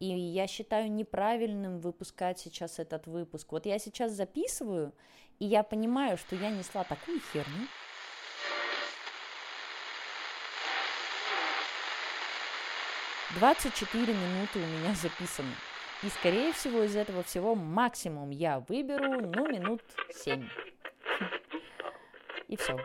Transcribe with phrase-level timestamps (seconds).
[0.00, 3.52] и я считаю неправильным выпускать сейчас этот выпуск.
[3.52, 4.94] Вот я сейчас записываю,
[5.38, 7.68] и я понимаю, что я несла такую херню.
[13.36, 15.54] Двадцать четыре минуты у меня записано.
[16.02, 20.48] И, скорее всего, из этого всего максимум я выберу, ну, минут семь.
[22.48, 22.76] И все.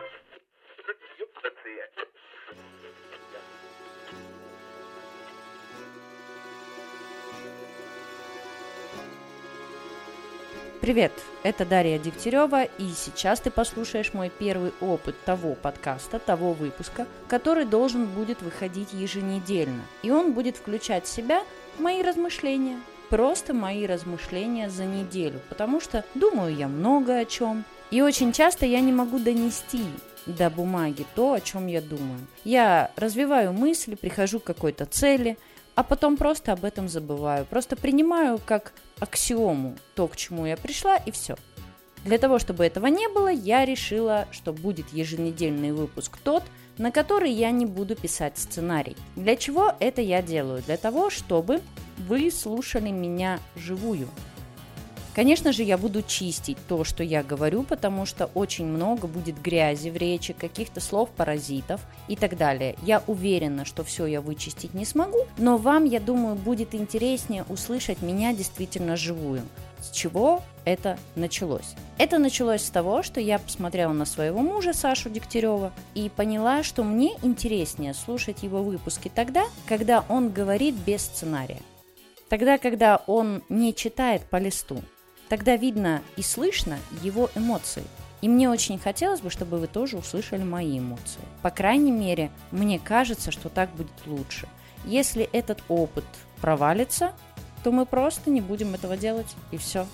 [10.86, 17.08] Привет, это Дарья Дегтярева, и сейчас ты послушаешь мой первый опыт того подкаста, того выпуска,
[17.28, 19.82] который должен будет выходить еженедельно.
[20.04, 21.42] И он будет включать в себя
[21.80, 28.04] мои размышления, просто мои размышления за неделю, потому что думаю я много о чем, и
[28.04, 29.82] очень часто я не могу донести
[30.28, 32.20] до бумаги то, о чем я думаю.
[32.44, 35.40] Я развиваю мысли, прихожу к какой-то цели–
[35.76, 37.46] а потом просто об этом забываю.
[37.46, 41.36] Просто принимаю как аксиому то, к чему я пришла, и все.
[42.04, 46.44] Для того, чтобы этого не было, я решила, что будет еженедельный выпуск тот,
[46.78, 48.96] на который я не буду писать сценарий.
[49.16, 50.62] Для чего это я делаю?
[50.62, 51.62] Для того, чтобы
[51.98, 54.08] вы слушали меня живую.
[55.16, 59.88] Конечно же, я буду чистить то, что я говорю, потому что очень много будет грязи
[59.88, 62.76] в речи, каких-то слов-паразитов и так далее.
[62.84, 68.02] Я уверена, что все я вычистить не смогу, но вам, я думаю, будет интереснее услышать
[68.02, 69.44] меня действительно живую.
[69.82, 71.76] С чего это началось?
[71.98, 76.84] Это началось с того, что я посмотрела на своего мужа Сашу Дегтярева и поняла, что
[76.84, 81.62] мне интереснее слушать его выпуски тогда, когда он говорит без сценария.
[82.28, 84.84] Тогда, когда он не читает по листу.
[85.30, 87.84] Тогда видно и слышно его эмоции.
[88.22, 91.22] И мне очень хотелось бы, чтобы вы тоже услышали мои эмоции.
[91.42, 94.48] По крайней мере, мне кажется, что так будет лучше.
[94.86, 96.06] Если этот опыт
[96.42, 97.14] провалится,
[97.64, 99.88] то мы просто не будем этого делать, и все.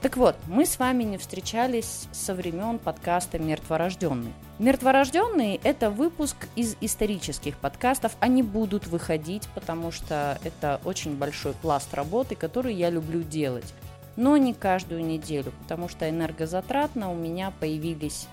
[0.00, 4.32] Так вот, мы с вами не встречались со времен подкаста «Мертворожденный».
[4.60, 8.12] «Мертворожденный»— это выпуск из исторических подкастов.
[8.20, 13.72] Они будут выходить, потому что это очень большой пласт работы, который я люблю делать.
[14.16, 18.26] Но не каждую неделю, потому что энергозатратно у меня появились...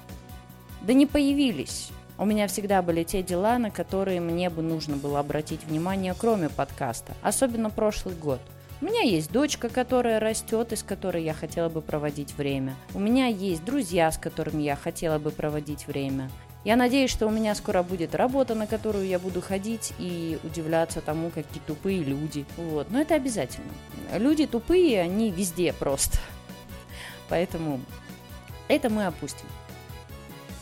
[0.81, 1.91] Да не появились.
[2.17, 6.49] У меня всегда были те дела, на которые мне бы нужно было обратить внимание, кроме
[6.49, 7.13] подкаста.
[7.21, 8.41] Особенно прошлый год–
[8.79, 12.75] у меня есть дочка, которая растет и с которой я хотела бы проводить время.
[12.93, 16.29] У меня есть друзья, с которыми я хотела бы проводить время.
[16.63, 21.01] Я надеюсь, что у меня скоро будет работа, на которую я буду ходить и удивляться
[21.01, 22.45] тому, какие тупые люди.
[22.57, 22.91] Вот.
[22.91, 23.71] Но это обязательно.
[24.13, 26.19] Люди тупые, они везде просто.
[27.29, 27.79] Поэтому
[28.67, 29.47] это мы опустим.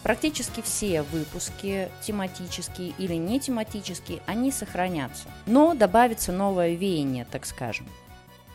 [0.03, 5.27] Практически все выпуски, тематические или не тематические, они сохранятся.
[5.47, 7.87] Но добавится новое веяние, так скажем.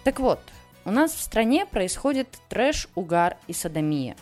[0.04, 0.40] Так вот,
[0.84, 4.16] у нас в стране происходит трэш, угар и садомия.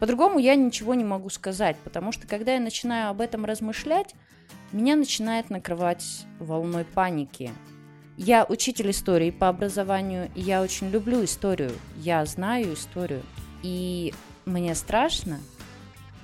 [0.00, 4.14] По-другому я ничего не могу сказать, потому что когда я начинаю об этом размышлять,
[4.72, 7.52] меня начинает накрывать волной паники.
[8.16, 11.72] Я учитель истории по образованию, и я очень люблю историю.
[11.96, 13.22] Я знаю историю.
[13.62, 14.12] И
[14.44, 15.38] мне страшно.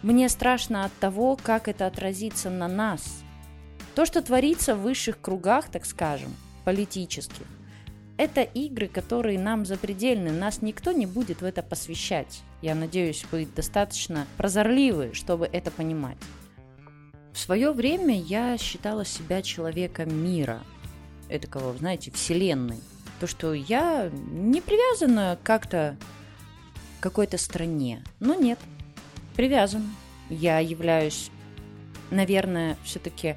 [0.03, 3.23] Мне страшно от того, как это отразится на нас.
[3.95, 6.35] То, что творится в высших кругах, так скажем,
[6.65, 7.47] политических,
[8.21, 12.43] это игры, которые нам запредельны, нас никто не будет в это посвящать.
[12.61, 16.19] Я надеюсь, вы достаточно прозорливы, чтобы это понимать.
[17.33, 20.61] В свое время я считала себя человеком мира,
[21.31, 22.81] этакого, знаете, вселенной.
[23.21, 25.97] То, что я не привязана как-то
[26.99, 28.05] к какой-то стране.
[28.19, 28.59] Но нет,
[29.35, 29.89] привязан.
[30.29, 31.31] Я являюсь,
[32.11, 33.37] наверное, все-таки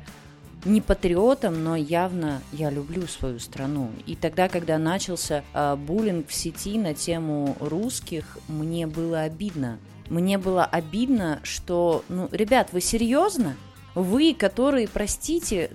[0.66, 3.92] не патриотом, но явно я люблю свою страну.
[4.06, 9.80] И тогда, когда начался э, буллинг в сети на тему русских, мне было обидно.
[10.10, 13.56] Мне было обидно, что, ну, ребят, вы серьезно?
[13.96, 15.72] Вы, которые, простите,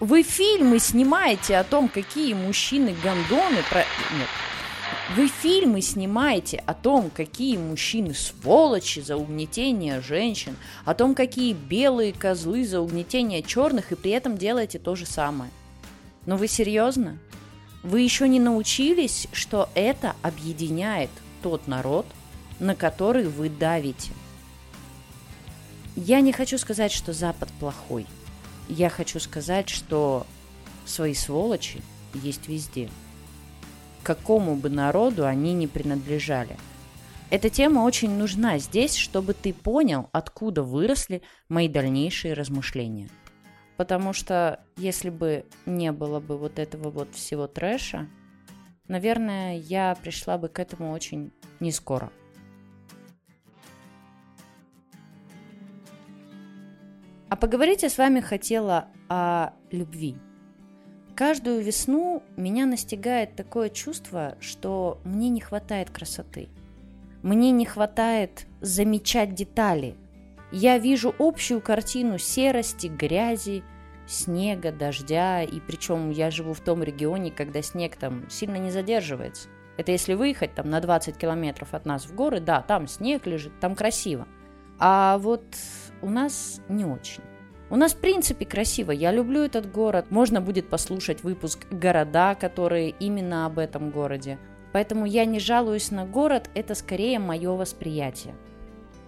[0.00, 3.58] вы фильмы снимаете о том, какие мужчины гондоны...
[3.70, 3.80] Про...
[3.80, 4.28] Нет,
[5.16, 12.12] вы фильмы снимаете о том, какие мужчины сволочи за угнетение женщин, о том, какие белые
[12.12, 15.50] козлы за угнетение черных, и при этом делаете то же самое.
[16.24, 17.18] Но вы серьезно?
[17.82, 21.10] Вы еще не научились, что это объединяет
[21.42, 22.06] тот народ,
[22.58, 24.12] на который вы давите.
[25.94, 28.06] Я не хочу сказать, что Запад плохой.
[28.68, 30.26] Я хочу сказать, что
[30.86, 31.82] свои сволочи
[32.14, 32.88] есть везде–
[34.02, 36.56] какому бы народу они ни принадлежали.
[37.30, 43.08] Эта тема очень нужна здесь, чтобы ты понял, откуда выросли мои дальнейшие размышления.
[43.78, 48.06] Потому что если бы не было бы вот этого вот всего трэша,
[48.86, 52.12] наверное, я пришла бы к этому очень не скоро.
[57.30, 60.16] А поговорить я с вами хотела о любви.
[61.14, 66.48] Каждую весну меня настигает такое чувство, что мне не хватает красоты.
[67.22, 69.94] Мне не хватает замечать детали.
[70.50, 73.62] Я вижу общую картину серости, грязи,
[74.06, 79.48] снега, дождя, и причем я живу в том регионе, когда снег там сильно не задерживается.
[79.76, 83.58] Это если выехать там на 20 километров от нас в горы, да, там снег лежит,
[83.60, 84.26] там красиво.
[84.78, 85.44] А вот
[86.00, 87.22] у нас не очень.
[87.72, 90.10] У нас в принципе красиво, я люблю этот город.
[90.10, 94.38] Можно будет послушать выпуск «Города», которые именно об этом городе.
[94.74, 98.34] Поэтому я не жалуюсь на город, это скорее мое восприятие.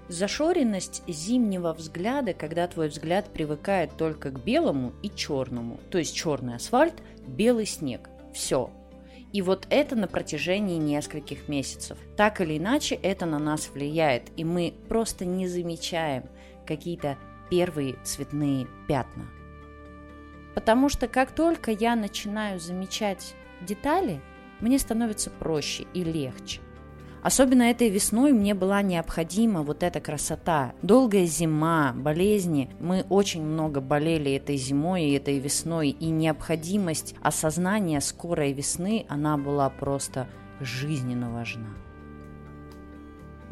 [0.09, 6.57] Зашоренность зимнего взгляда, когда твой взгляд привыкает только к белому и черному, то есть черный
[6.57, 6.95] асфальт,
[7.27, 8.09] белый снег.
[8.33, 8.71] Все,
[9.35, 11.99] и вот это на протяжении нескольких месяцев.
[12.17, 16.25] Так или иначе, это на нас влияет, и мы просто не замечаем
[16.67, 17.19] какие-то
[17.51, 19.25] первые цветные пятна.
[20.55, 24.21] Потому что как только я начинаю замечать детали,
[24.61, 26.61] мне становится проще и легче.
[27.25, 30.75] Особенно этой весной мне была необходима вот эта красота.
[30.83, 32.69] Долгая зима, болезни.
[32.81, 35.89] Мы очень много болели этой зимой и этой весной.
[35.89, 40.29] И необходимость осознания скорой весны, она была просто
[40.61, 41.71] жизненно важна.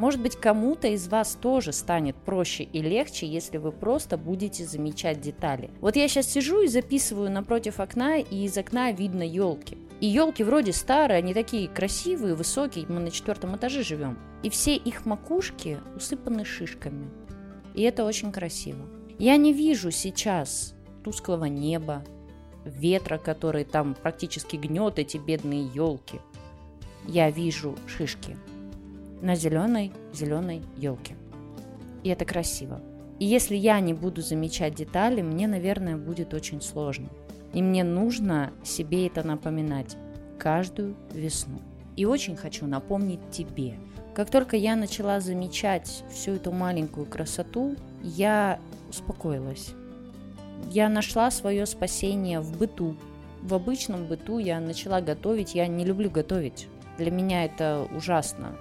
[0.03, 5.21] Может быть, кому-то из вас тоже станет проще и легче, если вы просто будете замечать
[5.21, 5.71] детали.
[5.81, 9.79] Вот я сейчас сижу и записываю напротив окна, и из окна видно елки.
[10.01, 14.19] И елки вроде старые, они такие красивые, высокие, мы на четвертом этаже живем.
[14.43, 17.09] И все их макушки усыпаны шишками.
[17.77, 18.85] И это очень красиво.
[19.21, 22.03] Я не вижу сейчас тусклого неба,
[22.65, 26.19] ветра, который там практически гнет эти бедные елки.
[27.07, 28.37] Я вижу шишки
[29.23, 31.15] на зеленой зеленой елке.
[32.03, 32.81] И это красиво.
[33.19, 37.09] И если я не буду замечать детали, мне, наверное, будет очень сложно.
[37.55, 39.97] И мне нужно себе это напоминать
[40.39, 41.61] каждую весну.
[41.97, 43.75] И очень хочу напомнить тебе.
[44.15, 48.59] Как только я начала замечать всю эту маленькую красоту, я
[48.91, 49.73] успокоилась.
[50.71, 52.97] Я нашла свое спасение в быту.
[53.43, 55.55] В обычном быту я начала готовить.
[55.55, 56.67] Я не люблю готовить.
[56.99, 58.57] Для меня это ужасно.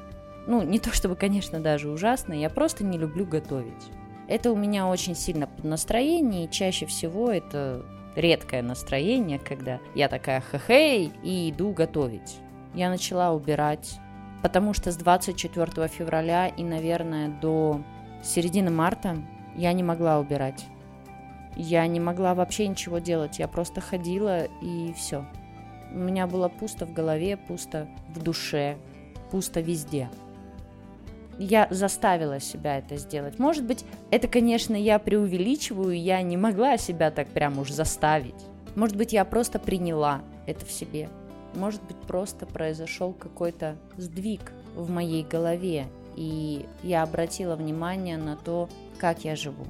[0.48, 3.92] Ну, не то чтобы, конечно, даже ужасно, я просто не люблю готовить.
[4.28, 7.86] Это у меня очень сильно под настроение, и чаще всего это
[8.16, 12.38] редкое настроение, когда я такая хе-хей и иду готовить.
[12.74, 14.00] Я начала убирать,
[14.42, 17.82] потому что с 24 февраля и, наверное, до
[18.24, 19.18] середины марта
[19.56, 20.66] я не могла убирать.
[21.56, 25.26] Я не могла вообще ничего делать, я просто ходила и все.
[25.92, 28.78] У меня было пусто в голове, пусто в душе,
[29.30, 30.10] пусто везде
[31.38, 33.40] я заставила себя это сделать.
[33.40, 38.36] Может быть, это, конечно, я преувеличиваю, я не могла себя так прям уж заставить.
[38.76, 41.10] Может быть, я просто приняла это в себе.
[41.56, 48.70] Может быть, просто произошел какой-то сдвиг в моей голове, и я обратила внимание на то,
[48.98, 49.66] как я живу.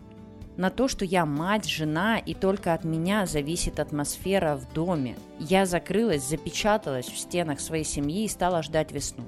[0.58, 5.16] На то, что я мать, жена, и только от меня зависит атмосфера в доме.
[5.40, 9.24] Я закрылась, запечаталась в стенах своей семьи и стала ждать весну.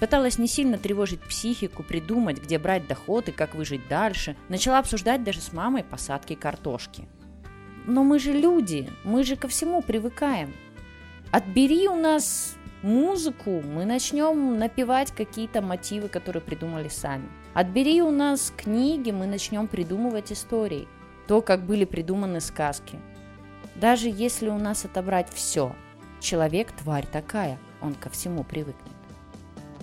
[0.00, 4.34] Пыталась не сильно тревожить психику, придумать, где брать доход и как выжить дальше.
[4.48, 7.06] Начала обсуждать даже с мамой посадки картошки.
[7.86, 10.54] Но мы же люди, мы же ко всему привыкаем.
[11.30, 17.28] Отбери у нас музыку, мы начнем напевать какие-то мотивы, которые придумали сами.
[17.52, 20.88] Отбери у нас книги, мы начнем придумывать истории.
[21.26, 22.98] То, как были придуманы сказки.
[23.74, 25.76] Даже если у нас отобрать все,
[26.20, 28.99] человек тварь такая, он ко всему привыкнет.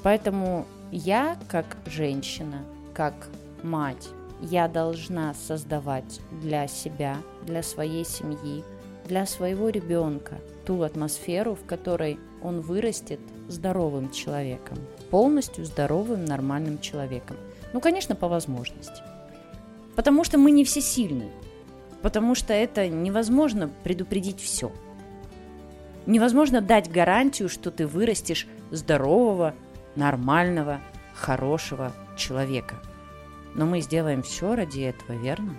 [0.04, 2.64] Поэтому я, как женщина,
[2.94, 3.28] как
[3.64, 4.10] мать,
[4.42, 8.64] я должна создавать для себя, для своей семьи,
[9.06, 10.36] для своего ребенка
[10.66, 14.78] ту атмосферу, в которой он вырастет здоровым человеком,
[15.10, 17.38] полностью здоровым, нормальным человеком.
[17.74, 19.02] Ну, конечно, по возможности.
[19.96, 21.30] Потому что мы не все сильны.
[22.02, 24.72] Потому что это невозможно предупредить все.
[26.06, 29.56] Невозможно дать гарантию, что ты вырастешь здорового,
[29.98, 30.80] нормального,
[31.14, 32.76] хорошего человека.
[33.56, 35.58] Но мы сделаем все ради этого, верно?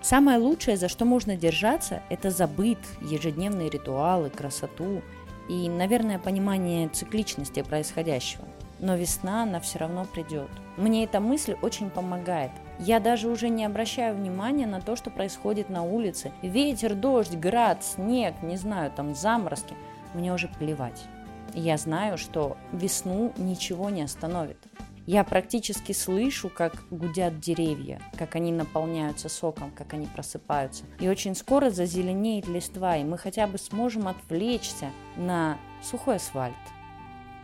[0.00, 5.02] Самое лучшее, за что можно держаться, это забыт, ежедневные ритуалы, красоту
[5.48, 8.44] и, наверное, понимание цикличности происходящего.
[8.78, 10.48] Но весна, она все равно придет.
[10.76, 12.52] Мне эта мысль очень помогает.
[12.78, 16.30] Я даже уже не обращаю внимания на то, что происходит на улице.
[16.42, 19.74] Ветер, дождь, град, снег, не знаю, там заморозки.
[20.14, 21.06] Мне уже плевать.
[21.54, 24.58] Я знаю, что весну ничего не остановит.
[25.06, 30.84] Я практически слышу, как гудят деревья, как они наполняются соком, как они просыпаются.
[31.00, 36.54] И очень скоро зазеленеет листва, и мы хотя бы сможем отвлечься на сухой асфальт,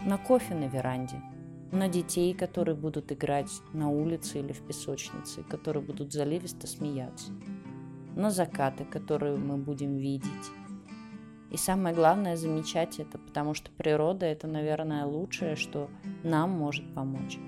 [0.02, 1.22] на кофе на веранде,
[1.72, 7.32] на детей, которые будут играть на улице или в песочнице, которые будут заливисто смеяться,
[8.14, 10.50] на закаты, которые мы будем видеть.
[11.54, 15.88] И самое главное замечать это, потому что природа это, наверное, лучшее, что
[16.24, 17.38] нам может помочь.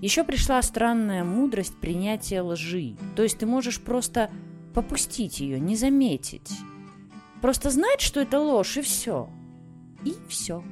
[0.00, 2.96] Еще пришла странная мудрость принятия лжи.
[3.14, 4.28] То есть ты можешь просто
[4.74, 6.50] попустить ее, не заметить.
[7.40, 9.28] Просто знать, что это ложь, и все.
[10.04, 10.64] И все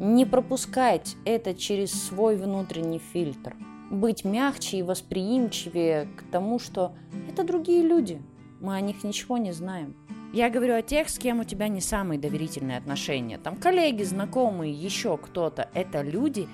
[0.00, 3.56] не пропускать это через свой внутренний фильтр,
[3.92, 6.96] быть мягче и восприимчивее к тому, что
[7.28, 8.20] это другие люди,
[8.60, 9.96] мы о них ничего не знаем.
[10.32, 13.38] Я говорю о тех, с кем у тебя не самые доверительные отношения.
[13.38, 15.70] Там коллеги, знакомые, еще кто-то.
[15.72, 16.48] Это люди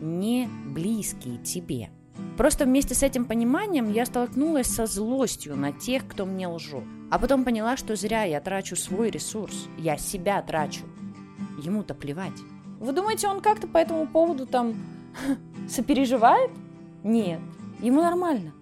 [0.00, 1.90] не близкие тебе.
[2.36, 6.82] Просто вместе с этим пониманием я столкнулась со злостью на тех, кто мне лжет.
[7.10, 9.68] А потом поняла, что зря я трачу свой ресурс.
[9.78, 10.82] Я себя трачу.
[11.62, 12.38] Ему-то плевать.
[12.80, 14.74] Вы думаете, он как-то по этому поводу там
[15.68, 16.50] сопереживает?
[17.04, 17.40] Нет,
[17.80, 18.52] ему нормально.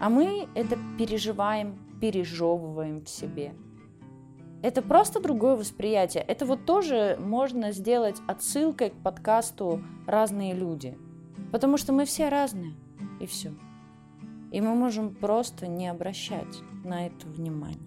[0.00, 3.54] А мы это переживаем, пережевываем в себе.
[4.66, 6.24] Это просто другое восприятие.
[6.24, 10.98] Это вот тоже можно сделать отсылкой к подкасту «Разные люди».
[11.52, 12.74] Потому что мы все разные,
[13.20, 13.54] и все.
[14.50, 17.78] И мы можем просто не обращать на это внимание.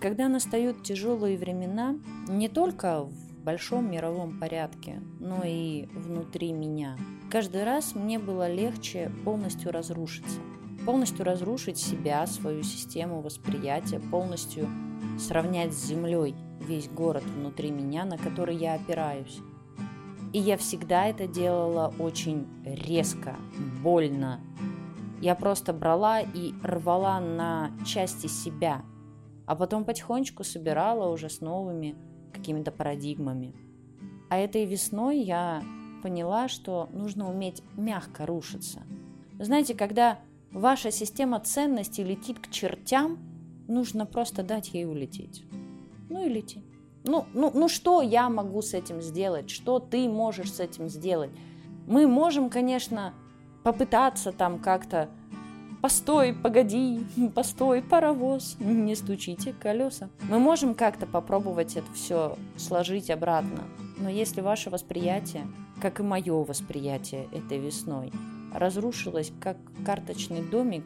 [0.00, 1.94] Когда настают тяжелые времена,
[2.26, 6.96] не только в большом мировом порядке, но и внутри меня.
[7.30, 10.40] Каждый раз мне было легче полностью разрушиться.
[10.84, 14.68] Полностью разрушить себя, свою систему восприятия, полностью
[15.18, 19.38] сравнять с землей весь город внутри меня, на который я опираюсь.
[20.32, 23.36] И я всегда это делала очень резко,
[23.82, 24.40] больно.
[25.20, 28.82] Я просто брала и рвала на части себя,
[29.46, 31.96] а потом потихонечку собирала уже с новыми
[32.32, 33.54] какими-то парадигмами.
[34.28, 35.62] А этой весной я
[36.02, 38.82] поняла, что нужно уметь мягко рушиться.
[39.38, 40.18] Знаете, когда
[40.54, 43.18] ваша система ценностей летит к чертям,
[43.68, 45.44] нужно просто дать ей улететь.
[46.08, 46.62] Ну и лети.
[47.04, 49.50] Ну, ну, ну что я могу с этим сделать?
[49.50, 51.30] Что ты можешь с этим сделать?
[51.86, 53.12] Мы можем, конечно,
[53.62, 55.10] попытаться там как-то
[55.84, 60.08] Постой, погоди, постой, паровоз, не стучите колеса.
[60.30, 63.64] Мы можем как-то попробовать это все сложить обратно,
[63.98, 65.46] но если ваше восприятие,
[65.82, 68.12] как и мое восприятие этой весной,
[68.54, 70.84] разрушилось как карточный домик,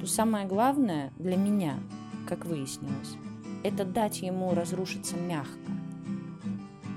[0.00, 1.80] то самое главное для меня,
[2.28, 3.16] как выяснилось,
[3.64, 5.72] это дать ему разрушиться мягко.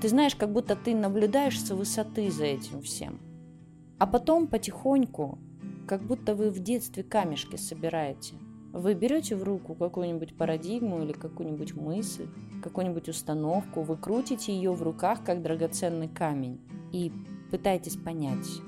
[0.02, 3.18] Ты знаешь, как будто ты наблюдаешь с высоты за этим всем.
[3.98, 5.38] А потом потихоньку
[5.88, 8.34] как будто вы в детстве камешки собираете.
[8.72, 12.28] Вы берете в руку какую-нибудь парадигму или какую-нибудь мысль,
[12.62, 16.60] какую-нибудь установку, вы крутите ее в руках, как драгоценный камень,
[16.92, 17.10] и
[17.50, 18.60] пытаетесь понять,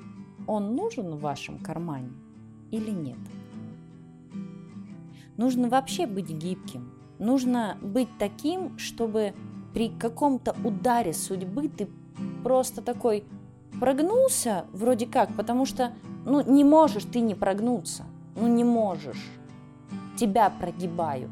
[0.49, 2.09] он нужен в вашем кармане
[2.71, 3.19] или нет.
[5.37, 6.89] Нужно вообще быть гибким.
[7.19, 9.33] Нужно быть таким, чтобы
[9.75, 11.87] при каком-то ударе судьбы ты
[12.43, 13.23] просто такой
[13.79, 15.93] прогнулся вроде как, потому что
[16.25, 18.05] ну, не можешь ты не прогнуться.
[18.35, 19.29] Ну, не можешь.
[20.17, 21.31] Тебя прогибают.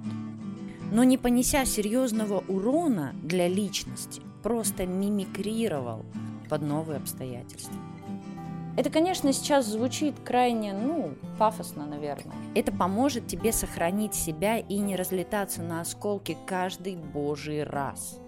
[0.91, 6.05] Но не понеся серьезного урона для личности, просто мимикрировал
[6.49, 7.75] под новые обстоятельства.
[8.77, 12.35] Это, конечно, сейчас звучит крайне, ну, пафосно, наверное.
[12.53, 18.19] Это поможет тебе сохранить себя и не разлетаться на осколки каждый божий раз.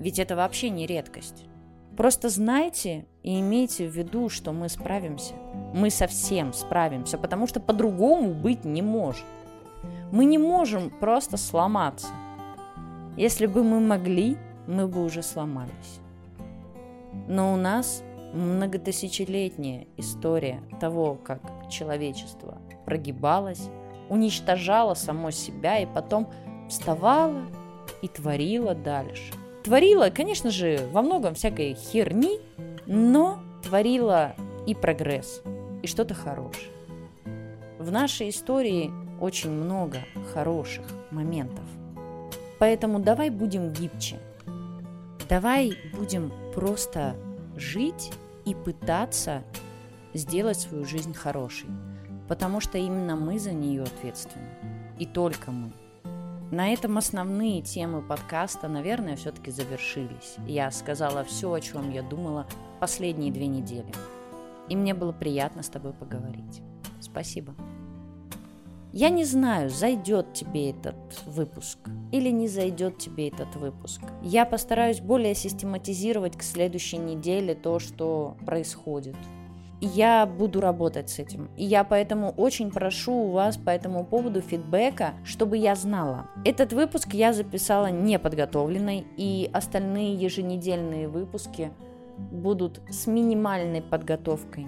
[0.00, 1.44] Ведь это вообще не редкость.
[1.96, 5.34] Просто знайте и имейте в виду, что мы справимся.
[5.72, 9.24] Мы совсем справимся, потому что по-другому быть не может.
[10.10, 12.08] Мы не можем просто сломаться.
[13.16, 16.00] Если бы мы могли, мы бы уже сломались.
[17.28, 23.68] Но у нас многотысячелетняя история того, как человечество прогибалось,
[24.08, 26.30] уничтожало само себя и потом
[26.68, 27.42] вставало
[28.00, 32.40] и творило дальше творила, конечно же, во многом всякой херни,
[32.86, 34.34] но творила
[34.66, 35.42] и прогресс,
[35.82, 36.70] и что-то хорошее.
[37.78, 39.98] В нашей истории очень много
[40.34, 41.64] хороших моментов.
[42.58, 44.18] Поэтому давай будем гибче.
[45.28, 47.16] Давай будем просто
[47.56, 48.12] жить
[48.44, 49.42] и пытаться
[50.14, 51.68] сделать свою жизнь хорошей,
[52.28, 54.48] потому что именно мы за нее ответственны.
[54.98, 55.72] И только мы.
[56.50, 60.36] На этом основные темы подкаста, наверное, все-таки завершились.
[60.46, 62.46] Я сказала все, о чем я думала
[62.78, 63.92] последние две недели.
[64.68, 66.60] И мне было приятно с тобой поговорить.
[67.00, 67.54] Спасибо.
[68.94, 71.78] Я не знаю, зайдет тебе этот выпуск
[72.10, 74.02] или не зайдет тебе этот выпуск.
[74.22, 79.16] Я постараюсь более систематизировать к следующей неделе то, что происходит.
[79.80, 81.48] Я буду работать с этим.
[81.56, 86.28] И я поэтому очень прошу у вас по этому поводу фидбэка, чтобы я знала.
[86.44, 91.72] Этот выпуск я записала неподготовленной, и остальные еженедельные выпуски
[92.30, 94.66] будут с минимальной подготовкой,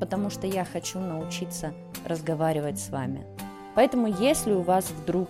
[0.00, 1.74] потому что я хочу научиться
[2.06, 3.26] разговаривать с вами.
[3.78, 5.28] Поэтому если у вас вдруг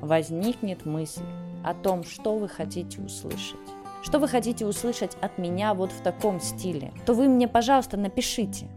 [0.00, 1.24] возникнет мысль
[1.64, 3.58] о том, что вы хотите услышать,
[4.04, 8.68] что вы хотите услышать от меня вот в таком стиле, то вы мне, пожалуйста, напишите.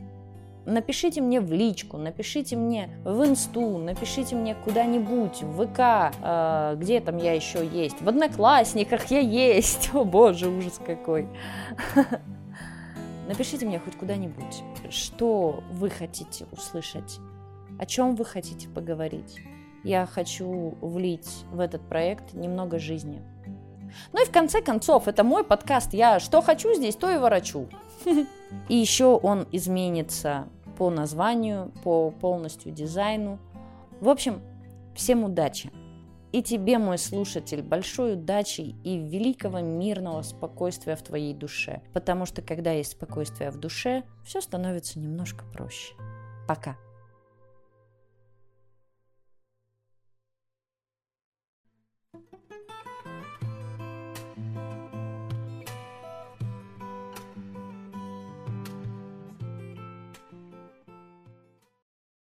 [0.65, 7.00] Напишите мне в личку, напишите мне в инсту, напишите мне куда-нибудь, в ВК, э, где
[7.00, 11.27] там я еще есть, в Одноклассниках я есть, о боже, ужас какой.
[13.27, 17.20] Напишите мне хоть куда-нибудь, что вы хотите услышать
[17.80, 19.42] о чем вы хотите поговорить.
[19.84, 23.22] Я хочу влить в этот проект немного жизни.
[24.12, 25.94] Ну и в конце концов, это мой подкаст.
[25.94, 27.68] Я что хочу здесь, то и ворочу.
[28.70, 33.39] И еще он изменится по названию, по полностью дизайну.
[34.00, 34.42] В общем,
[34.96, 35.72] всем удачи.
[36.32, 41.82] И тебе, мой слушатель, большой удачи и великого мирного спокойствия в твоей душе.
[41.94, 45.94] Потому что когда есть спокойствие в душе, все становится немножко проще.
[46.48, 46.75] Пока.